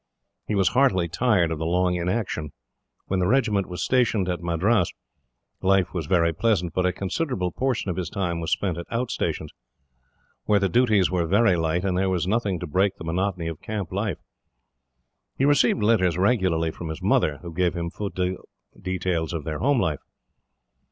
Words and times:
He 0.47 0.55
was 0.55 0.69
heartily 0.69 1.07
tired 1.07 1.51
of 1.51 1.59
the 1.59 1.65
long 1.67 1.93
inaction. 1.93 2.49
When 3.05 3.19
the 3.19 3.27
regiment 3.27 3.67
was 3.69 3.83
stationed 3.83 4.27
at 4.29 4.41
Madras, 4.41 4.91
life 5.61 5.93
was 5.93 6.07
very 6.07 6.33
pleasant; 6.33 6.73
but 6.73 6.87
a 6.87 6.91
considerable 6.91 7.51
portion 7.51 7.91
of 7.91 7.97
his 7.97 8.09
time 8.09 8.39
was 8.39 8.51
spent 8.51 8.79
at 8.79 8.87
out 8.89 9.11
stations, 9.11 9.51
where 10.45 10.57
the 10.57 10.67
duties 10.69 11.11
were 11.11 11.27
very 11.27 11.55
light, 11.55 11.85
and 11.85 11.95
there 11.95 12.09
was 12.09 12.25
nothing 12.25 12.59
to 12.61 12.65
break 12.65 12.95
the 12.95 13.03
monotony 13.03 13.45
of 13.47 13.61
camp 13.61 13.91
life. 13.91 14.17
He 15.37 15.45
received 15.45 15.83
letters 15.83 16.17
regularly 16.17 16.71
from 16.71 16.89
his 16.89 17.03
mother, 17.03 17.37
who 17.43 17.53
gave 17.53 17.75
him 17.75 17.91
full 17.91 18.09
details 18.81 19.33
of 19.33 19.43
their 19.43 19.59
home 19.59 19.79
life. 19.79 20.01